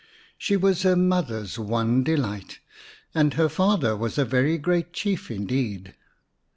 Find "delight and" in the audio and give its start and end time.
2.03-3.35